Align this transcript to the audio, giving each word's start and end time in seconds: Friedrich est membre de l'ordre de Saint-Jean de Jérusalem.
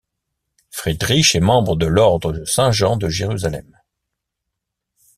Friedrich 0.71 1.35
est 1.35 1.39
membre 1.41 1.75
de 1.75 1.85
l'ordre 1.85 2.33
de 2.33 2.43
Saint-Jean 2.43 2.97
de 2.97 3.07
Jérusalem. 3.07 3.77